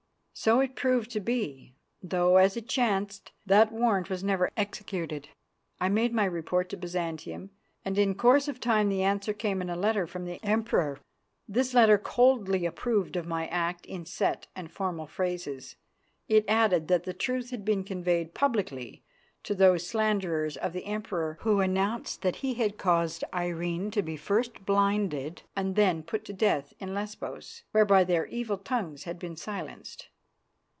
So 0.33 0.59
it 0.59 0.75
proved 0.75 1.11
to 1.11 1.19
be, 1.19 1.75
though, 2.01 2.37
as 2.37 2.57
it 2.57 2.67
chanced, 2.67 3.31
that 3.45 3.71
warrant 3.71 4.09
was 4.09 4.23
never 4.23 4.49
executed. 4.57 5.29
I 5.79 5.87
made 5.87 6.15
my 6.15 6.25
report 6.25 6.67
to 6.69 6.77
Byzantium, 6.77 7.51
and 7.85 7.95
in 7.99 8.15
course 8.15 8.47
of 8.47 8.59
time 8.59 8.89
the 8.89 9.03
answer 9.03 9.33
came 9.33 9.61
in 9.61 9.69
a 9.69 9.75
letter 9.75 10.07
from 10.07 10.25
the 10.25 10.43
Emperor. 10.43 10.97
This 11.47 11.75
letter 11.75 11.99
coldly 11.99 12.65
approved 12.65 13.15
of 13.15 13.27
my 13.27 13.45
act 13.49 13.85
in 13.85 14.03
set 14.07 14.47
and 14.55 14.71
formal 14.71 15.05
phrases. 15.05 15.75
It 16.27 16.45
added 16.47 16.87
that 16.87 17.03
the 17.03 17.13
truth 17.13 17.51
had 17.51 17.63
been 17.63 17.83
conveyed 17.83 18.33
publicly 18.33 19.03
to 19.43 19.53
those 19.53 19.85
slanderers 19.85 20.57
of 20.57 20.73
the 20.73 20.85
Emperor 20.85 21.37
who 21.41 21.59
announced 21.59 22.23
that 22.23 22.37
he 22.37 22.55
had 22.55 22.79
caused 22.79 23.23
Irene 23.31 23.91
to 23.91 24.01
be 24.01 24.17
first 24.17 24.65
blinded 24.65 25.43
and 25.55 25.75
then 25.75 26.01
put 26.01 26.25
to 26.25 26.33
death 26.33 26.73
in 26.79 26.95
Lesbos, 26.95 27.61
whereby 27.73 28.03
their 28.03 28.25
evil 28.25 28.57
tongues 28.57 29.03
had 29.03 29.19
been 29.19 29.35
silenced. 29.35 30.07